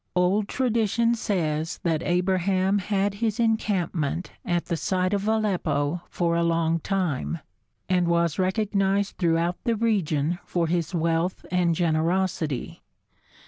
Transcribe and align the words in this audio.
Old 0.15 0.47
tradition 0.47 1.13
says 1.13 1.79
that 1.83 2.01
Abraham 2.01 2.79
had 2.79 3.13
his 3.13 3.39
encampment 3.39 4.31
at 4.43 4.65
the 4.65 4.75
site 4.75 5.13
of 5.13 5.27
Aleppo 5.27 6.01
for 6.09 6.35
a 6.35 6.41
long 6.41 6.79
time, 6.79 7.37
and 7.87 8.07
was 8.07 8.39
recognized 8.39 9.17
throughout 9.19 9.63
the 9.63 9.75
region 9.75 10.39
for 10.43 10.65
his 10.65 10.95
wealth 10.95 11.45
and 11.51 11.75
generosity. 11.75 12.81